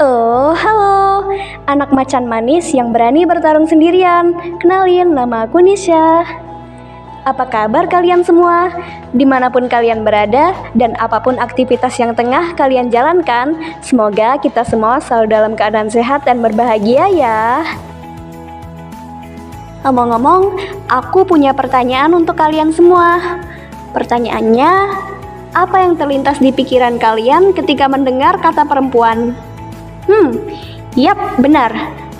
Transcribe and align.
Oh, 0.00 0.56
halo. 0.56 1.28
Anak 1.68 1.92
macan 1.92 2.24
manis 2.24 2.72
yang 2.72 2.88
berani 2.88 3.28
bertarung 3.28 3.68
sendirian. 3.68 4.32
Kenalin, 4.56 5.12
nama 5.12 5.44
aku 5.44 5.60
Nisha. 5.60 6.24
Apa 7.28 7.44
kabar 7.44 7.84
kalian 7.84 8.24
semua? 8.24 8.72
Di 9.12 9.28
mana 9.28 9.52
pun 9.52 9.68
kalian 9.68 10.00
berada 10.00 10.56
dan 10.72 10.96
apa 10.96 11.20
pun 11.20 11.36
aktivitas 11.36 12.00
yang 12.00 12.16
tengah 12.16 12.56
kalian 12.56 12.88
jalankan, 12.88 13.60
semoga 13.84 14.40
kita 14.40 14.64
semua 14.64 15.04
selalu 15.04 15.36
dalam 15.36 15.52
keadaan 15.52 15.92
sehat 15.92 16.24
dan 16.24 16.40
berbahagia 16.40 17.04
ya. 17.12 17.60
Ngomong-ngomong, 19.84 20.56
aku 20.88 21.28
punya 21.28 21.52
pertanyaan 21.52 22.16
untuk 22.16 22.40
kalian 22.40 22.72
semua. 22.72 23.20
Pertanyaannya, 23.92 24.72
apa 25.52 25.76
yang 25.76 26.00
terlintas 26.00 26.40
di 26.40 26.56
pikiran 26.56 26.96
kalian 26.96 27.52
ketika 27.52 27.84
mendengar 27.84 28.40
kata 28.40 28.64
perempuan? 28.64 29.49
Hmm, 30.10 30.34
yap, 30.98 31.38
benar. 31.38 31.70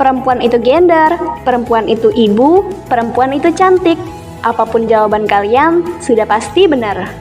Perempuan 0.00 0.40
itu 0.40 0.56
gender, 0.56 1.20
perempuan 1.44 1.84
itu 1.84 2.08
ibu, 2.16 2.64
perempuan 2.88 3.36
itu 3.36 3.52
cantik. 3.52 4.00
Apa 4.40 4.64
pun 4.64 4.88
jawaban 4.88 5.28
kalian, 5.28 5.84
sudah 6.00 6.24
pasti 6.24 6.64
benar. 6.64 7.12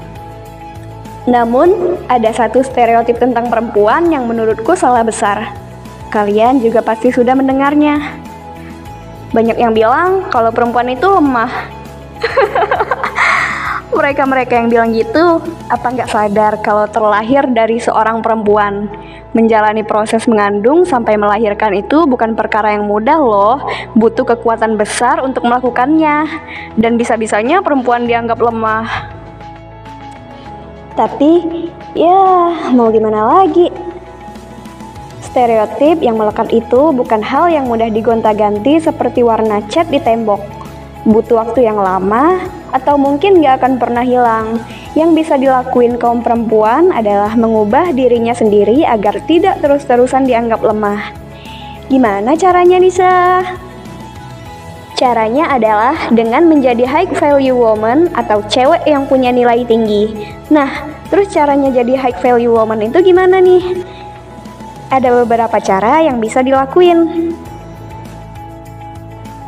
Namun, 1.27 1.99
ada 2.07 2.31
satu 2.31 2.63
stereotip 2.63 3.19
tentang 3.19 3.51
perempuan 3.51 4.07
yang 4.07 4.23
menurutku 4.23 4.71
salah 4.79 5.03
besar. 5.03 5.51
Kalian 6.15 6.63
juga 6.63 6.79
pasti 6.79 7.11
sudah 7.11 7.35
mendengarnya. 7.35 7.99
Banyak 9.35 9.59
yang 9.59 9.75
bilang 9.75 10.31
kalau 10.31 10.55
perempuan 10.55 10.87
itu 10.87 11.03
lemah. 11.11 11.51
Mereka-mereka 13.93 14.57
yang 14.57 14.67
bilang 14.73 14.89
gitu, 14.89 15.37
apa 15.69 15.85
nggak 15.93 16.09
sadar 16.09 16.53
kalau 16.65 16.89
terlahir 16.89 17.45
dari 17.53 17.77
seorang 17.77 18.25
perempuan? 18.25 18.89
Menjalani 19.37 19.85
proses 19.85 20.25
mengandung 20.25 20.81
sampai 20.81 21.13
melahirkan 21.13 21.77
itu 21.77 22.09
bukan 22.09 22.33
perkara 22.33 22.73
yang 22.73 22.89
mudah 22.89 23.21
loh, 23.21 23.61
butuh 23.93 24.25
kekuatan 24.25 24.81
besar 24.81 25.21
untuk 25.21 25.45
melakukannya. 25.45 26.25
Dan 26.73 26.97
bisa-bisanya 26.97 27.61
perempuan 27.61 28.09
dianggap 28.09 28.41
lemah. 28.41 29.13
Tapi, 30.93 31.65
ya 31.97 32.49
mau 32.73 32.89
gimana 32.93 33.41
lagi? 33.41 33.69
Stereotip 35.25 36.01
yang 36.05 36.21
melekat 36.21 36.53
itu 36.53 36.93
bukan 36.93 37.21
hal 37.25 37.49
yang 37.49 37.65
mudah 37.65 37.89
digonta-ganti 37.89 38.77
seperti 38.77 39.25
warna 39.25 39.65
cat 39.65 39.89
di 39.89 39.97
tembok. 39.97 40.52
Butuh 41.03 41.35
waktu 41.35 41.67
yang 41.67 41.79
lama, 41.79 42.39
atau 42.71 42.95
mungkin 42.95 43.43
gak 43.43 43.59
akan 43.59 43.73
pernah 43.75 44.01
hilang. 44.01 44.63
Yang 44.93 45.09
bisa 45.19 45.33
dilakuin 45.35 45.97
kaum 45.99 46.23
perempuan 46.23 46.93
adalah 46.93 47.33
mengubah 47.35 47.91
dirinya 47.91 48.31
sendiri 48.31 48.85
agar 48.85 49.19
tidak 49.25 49.59
terus-terusan 49.59 50.23
dianggap 50.23 50.61
lemah. 50.61 51.11
Gimana 51.91 52.33
caranya 52.39 52.77
Nisa? 52.79 53.43
Caranya 54.93 55.49
adalah 55.51 56.13
dengan 56.13 56.47
menjadi 56.47 56.85
high 56.85 57.11
value 57.17 57.57
woman 57.57 58.13
atau 58.13 58.45
cewek 58.45 58.85
yang 58.87 59.09
punya 59.09 59.33
nilai 59.33 59.65
tinggi. 59.65 60.13
Nah, 60.53 60.69
terus 61.09 61.33
caranya 61.33 61.73
jadi 61.73 61.97
high 61.97 62.17
value 62.21 62.53
woman 62.53 62.87
itu 62.87 63.01
gimana 63.01 63.41
nih? 63.41 63.83
Ada 64.93 65.25
beberapa 65.25 65.57
cara 65.57 66.05
yang 66.05 66.21
bisa 66.21 66.45
dilakuin. 66.45 67.33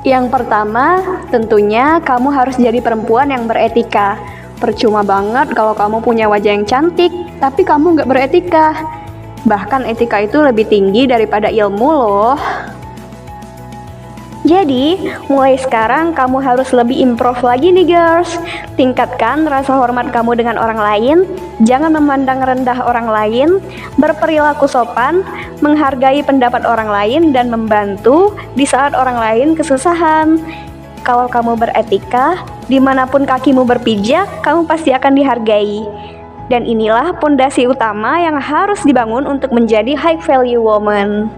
Yang 0.06 0.30
pertama, 0.30 1.02
tentunya 1.34 1.98
kamu 1.98 2.30
harus 2.30 2.62
jadi 2.62 2.78
perempuan 2.78 3.34
yang 3.34 3.50
beretika. 3.50 4.22
Percuma 4.62 5.02
banget 5.02 5.50
kalau 5.58 5.74
kamu 5.74 5.98
punya 6.06 6.30
wajah 6.30 6.54
yang 6.54 6.62
cantik, 6.70 7.10
tapi 7.42 7.66
kamu 7.66 7.98
nggak 7.98 8.10
beretika. 8.14 8.86
Bahkan 9.50 9.90
etika 9.90 10.22
itu 10.22 10.46
lebih 10.46 10.70
tinggi 10.70 11.10
daripada 11.10 11.50
ilmu 11.50 11.90
loh. 11.90 12.38
Jadi, 14.46 15.02
mulai 15.26 15.58
sekarang 15.58 16.14
kamu 16.14 16.38
harus 16.38 16.70
lebih 16.70 17.02
improve 17.02 17.42
lagi 17.42 17.74
nih 17.74 17.90
girls. 17.90 18.38
Tingkatkan 18.78 19.42
rasa 19.50 19.74
hormat 19.74 20.14
kamu 20.14 20.38
dengan 20.38 20.62
orang 20.62 20.78
lain, 20.78 21.18
jangan 21.66 21.90
memandang 21.90 22.46
rendah 22.46 22.78
orang 22.86 23.10
lain, 23.10 23.58
berperilaku 23.98 24.70
sopan, 24.70 25.26
menghargai 25.66 26.22
pendapat 26.22 26.62
orang 26.62 26.86
lain, 26.86 27.34
dan 27.34 27.50
membantu 27.50 28.38
di 28.54 28.70
saat 28.70 28.94
orang 28.94 29.18
lain 29.18 29.48
kesusahan. 29.58 30.38
Kalau 31.02 31.26
kamu 31.26 31.58
beretika, 31.58 32.38
di 32.70 32.78
mana 32.78 33.10
pun 33.10 33.26
kakimu 33.26 33.66
berpijak, 33.66 34.46
kamu 34.46 34.70
pasti 34.70 34.94
akan 34.94 35.18
dihargai. 35.18 35.82
Dan 36.54 36.70
inilah 36.70 37.18
pondasi 37.18 37.66
utama 37.66 38.22
yang 38.22 38.38
harus 38.38 38.78
dibangun 38.86 39.26
untuk 39.26 39.50
menjadi 39.50 39.98
high 39.98 40.22
value 40.22 40.62
woman. 40.62 41.34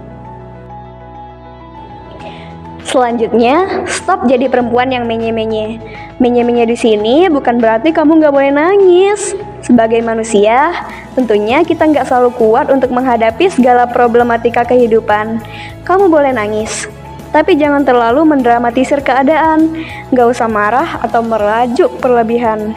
Selanjutnya, 2.88 3.84
stop 3.84 4.32
jadi 4.32 4.48
perempuan 4.48 4.88
yang 4.88 5.04
menye-menye. 5.04 5.76
Menye-menye 6.24 6.72
di 6.72 6.78
sini 6.80 7.28
bukan 7.28 7.60
berarti 7.60 7.92
kamu 7.92 8.24
nggak 8.24 8.32
boleh 8.32 8.48
nangis. 8.48 9.36
Sebagai 9.60 10.00
manusia, 10.00 10.88
tentunya 11.12 11.68
kita 11.68 11.84
nggak 11.84 12.08
selalu 12.08 12.32
kuat 12.40 12.72
untuk 12.72 12.88
menghadapi 12.96 13.52
segala 13.52 13.84
problematika 13.92 14.64
kehidupan. 14.64 15.44
Kamu 15.84 16.08
boleh 16.08 16.32
nangis, 16.32 16.88
tapi 17.36 17.60
jangan 17.60 17.84
terlalu 17.84 18.24
mendramatisir 18.24 19.04
keadaan. 19.04 19.84
Nggak 20.16 20.28
usah 20.40 20.48
marah 20.48 21.04
atau 21.04 21.20
merajuk 21.20 21.92
berlebihan. 22.00 22.72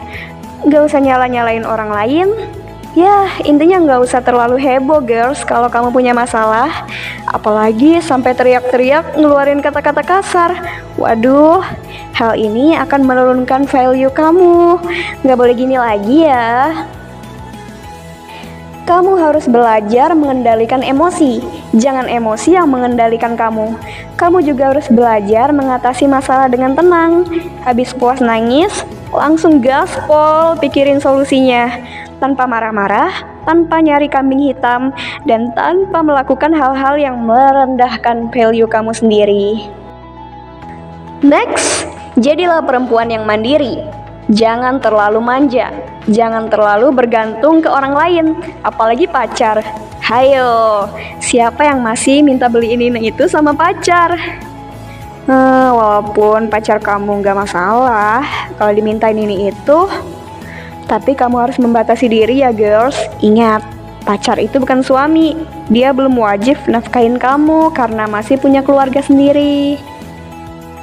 Nggak 0.67 0.91
usah 0.91 0.99
nyala-nyalain 0.99 1.63
orang 1.63 1.87
lain, 1.87 2.27
Ya, 2.91 3.39
intinya 3.47 3.79
nggak 3.79 4.03
usah 4.03 4.19
terlalu 4.19 4.59
heboh, 4.59 4.99
girls, 4.99 5.47
kalau 5.47 5.71
kamu 5.71 5.95
punya 5.95 6.11
masalah. 6.11 6.67
Apalagi 7.23 8.03
sampai 8.03 8.35
teriak-teriak 8.35 9.15
ngeluarin 9.15 9.63
kata-kata 9.63 10.03
kasar. 10.03 10.51
Waduh, 10.99 11.63
hal 12.11 12.35
ini 12.35 12.75
akan 12.75 13.07
menurunkan 13.07 13.63
value 13.63 14.11
kamu. 14.11 14.75
Nggak 15.23 15.39
boleh 15.39 15.55
gini 15.55 15.79
lagi 15.79 16.27
ya. 16.27 16.83
Kamu 18.83 19.15
harus 19.23 19.47
belajar 19.47 20.11
mengendalikan 20.11 20.83
emosi. 20.83 21.39
Jangan 21.71 22.11
emosi 22.11 22.59
yang 22.59 22.67
mengendalikan 22.67 23.39
kamu. 23.39 23.71
Kamu 24.19 24.43
juga 24.43 24.75
harus 24.75 24.91
belajar 24.91 25.55
mengatasi 25.55 26.11
masalah 26.11 26.51
dengan 26.51 26.75
tenang. 26.75 27.23
Habis 27.63 27.95
puas 27.95 28.19
nangis, 28.19 28.83
langsung 29.15 29.63
gaspol 29.63 30.59
pikirin 30.59 30.99
solusinya 30.99 31.71
tanpa 32.21 32.45
marah-marah, 32.45 33.09
tanpa 33.49 33.81
nyari 33.81 34.05
kambing 34.05 34.53
hitam, 34.53 34.93
dan 35.25 35.49
tanpa 35.57 36.05
melakukan 36.05 36.53
hal-hal 36.53 37.01
yang 37.01 37.17
merendahkan 37.25 38.29
value 38.29 38.69
kamu 38.69 38.93
sendiri. 38.93 39.65
Next, 41.25 41.89
jadilah 42.21 42.61
perempuan 42.61 43.09
yang 43.09 43.25
mandiri. 43.25 43.81
Jangan 44.29 44.77
terlalu 44.79 45.19
manja, 45.19 45.73
jangan 46.07 46.47
terlalu 46.47 46.93
bergantung 46.93 47.59
ke 47.59 47.67
orang 47.67 47.97
lain, 47.97 48.25
apalagi 48.61 49.09
pacar. 49.09 49.59
Hayo, 50.01 50.85
siapa 51.19 51.65
yang 51.65 51.81
masih 51.81 52.21
minta 52.21 52.45
beli 52.45 52.77
ini 52.77 53.11
itu 53.11 53.25
sama 53.25 53.51
pacar? 53.51 54.13
Uh, 55.29 55.69
walaupun 55.77 56.49
pacar 56.49 56.81
kamu 56.81 57.21
nggak 57.21 57.37
masalah, 57.37 58.25
kalau 58.57 58.73
dimintain 58.73 59.17
ini 59.17 59.53
itu, 59.53 59.79
tapi 60.91 61.15
kamu 61.15 61.47
harus 61.47 61.55
membatasi 61.55 62.11
diri 62.11 62.43
ya 62.43 62.51
girls. 62.51 62.99
Ingat, 63.23 63.63
pacar 64.03 64.35
itu 64.43 64.59
bukan 64.59 64.83
suami. 64.83 65.39
Dia 65.71 65.95
belum 65.95 66.19
wajib 66.19 66.59
nafkahin 66.67 67.15
kamu 67.15 67.71
karena 67.71 68.11
masih 68.11 68.35
punya 68.35 68.59
keluarga 68.59 68.99
sendiri. 68.99 69.79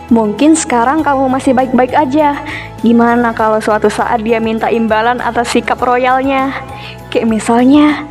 Mungkin 0.09 0.57
sekarang 0.57 1.05
kamu 1.05 1.29
masih 1.29 1.53
baik-baik 1.53 1.93
aja. 1.93 2.41
Gimana 2.81 3.37
kalau 3.37 3.61
suatu 3.61 3.93
saat 3.93 4.25
dia 4.25 4.41
minta 4.41 4.73
imbalan 4.73 5.21
atas 5.21 5.53
sikap 5.53 5.77
royalnya? 5.85 6.57
Kayak 7.13 7.29
misalnya, 7.29 8.09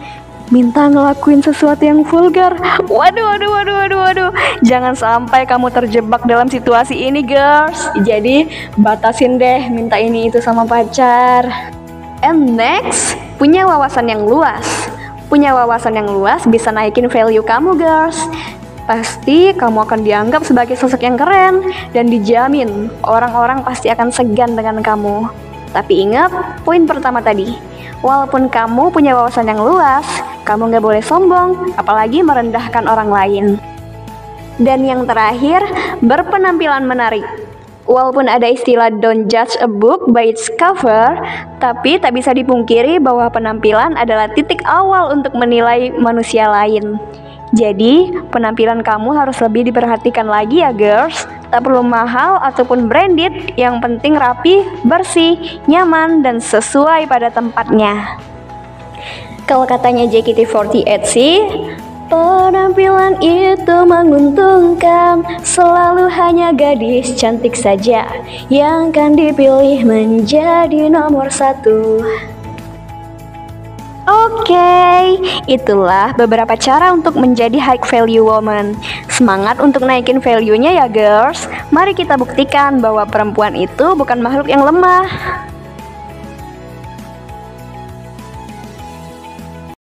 minta 0.53 0.85
ngelakuin 0.85 1.41
sesuatu 1.41 1.81
yang 1.81 2.05
vulgar. 2.05 2.53
Waduh, 2.85 3.25
waduh, 3.33 3.49
waduh, 3.49 3.75
waduh, 3.81 3.99
waduh. 4.05 4.31
Jangan 4.61 4.93
sampai 4.93 5.49
kamu 5.49 5.73
terjebak 5.73 6.21
dalam 6.29 6.45
situasi 6.45 6.93
ini, 6.93 7.25
girls. 7.25 7.89
Jadi, 8.05 8.45
batasin 8.77 9.41
deh 9.41 9.65
minta 9.73 9.97
ini 9.97 10.29
itu 10.29 10.37
sama 10.37 10.69
pacar. 10.69 11.49
And 12.25 12.57
next, 12.57 13.13
punya 13.37 13.69
wawasan 13.69 14.09
yang 14.09 14.25
luas. 14.25 14.65
Punya 15.29 15.53
wawasan 15.53 15.93
yang 15.99 16.09
luas 16.09 16.47
bisa 16.49 16.73
naikin 16.73 17.11
value 17.11 17.45
kamu, 17.45 17.77
girls. 17.77 18.17
Pasti 18.87 19.51
kamu 19.51 19.83
akan 19.83 20.01
dianggap 20.01 20.47
sebagai 20.47 20.79
sosok 20.79 21.03
yang 21.03 21.19
keren 21.19 21.59
dan 21.91 22.07
dijamin 22.07 22.87
orang-orang 23.03 23.59
pasti 23.59 23.91
akan 23.91 24.09
segan 24.09 24.55
dengan 24.55 24.79
kamu. 24.79 25.27
Tapi 25.75 26.07
ingat, 26.07 26.31
poin 26.63 26.87
pertama 26.87 27.19
tadi, 27.19 27.51
walaupun 27.99 28.47
kamu 28.47 28.87
punya 28.89 29.11
wawasan 29.13 29.51
yang 29.51 29.59
luas, 29.59 30.07
kamu 30.47 30.71
nggak 30.71 30.85
boleh 30.87 31.03
sombong, 31.03 31.75
apalagi 31.75 32.23
merendahkan 32.23 32.87
orang 32.87 33.11
lain. 33.11 33.45
Dan 34.57 34.87
yang 34.87 35.03
terakhir, 35.03 35.61
berpenampilan 35.99 36.87
menarik. 36.87 37.27
Walaupun 37.87 38.27
ada 38.27 38.51
istilah 38.51 38.91
don't 38.99 39.31
judge 39.31 39.55
a 39.63 39.67
book 39.67 40.11
by 40.11 40.27
its 40.27 40.51
cover, 40.59 41.15
tapi 41.63 41.95
tak 41.95 42.11
bisa 42.19 42.35
dipungkiri 42.35 42.99
bahwa 42.99 43.31
penampilan 43.31 43.95
adalah 43.95 44.27
titik 44.35 44.59
awal 44.67 45.15
untuk 45.15 45.31
menilai 45.39 45.95
manusia 45.95 46.51
lain. 46.51 46.99
Jadi, 47.55 48.11
penampilan 48.27 48.83
kamu 48.83 49.15
harus 49.15 49.39
lebih 49.39 49.71
diperhatikan 49.71 50.27
lagi 50.27 50.59
ya, 50.59 50.75
girls. 50.75 51.23
Tak 51.47 51.63
perlu 51.63 51.79
mahal 51.79 52.43
ataupun 52.43 52.91
branded, 52.91 53.55
yang 53.55 53.79
penting 53.79 54.19
rapi, 54.19 54.67
bersih, 54.83 55.39
nyaman, 55.63 56.19
dan 56.19 56.43
sesuai 56.43 57.07
pada 57.07 57.31
tempatnya. 57.31 58.19
Kalau 59.47 59.63
katanya 59.63 60.03
JKT48 60.11 61.07
sih, 61.07 61.39
Penampilan 62.07 63.19
itu 63.19 63.77
menguntungkan 63.83 65.27
Selalu 65.43 66.07
hanya 66.07 66.55
gadis 66.55 67.11
cantik 67.19 67.51
saja 67.51 68.07
Yang 68.47 68.81
kan 68.95 69.11
dipilih 69.19 69.83
menjadi 69.83 70.87
nomor 70.87 71.27
satu 71.27 71.99
Oke, 74.07 74.55
okay, 74.55 75.19
itulah 75.51 76.15
beberapa 76.15 76.55
cara 76.55 76.95
untuk 76.95 77.19
menjadi 77.19 77.59
high 77.59 77.83
value 77.83 78.23
woman. 78.23 78.71
Semangat 79.11 79.59
untuk 79.59 79.83
naikin 79.83 80.23
value-nya 80.23 80.79
ya 80.79 80.87
girls. 80.87 81.43
Mari 81.75 81.91
kita 81.91 82.15
buktikan 82.15 82.79
bahwa 82.79 83.03
perempuan 83.03 83.51
itu 83.59 83.99
bukan 83.99 84.23
makhluk 84.23 84.47
yang 84.47 84.63
lemah. 84.63 85.11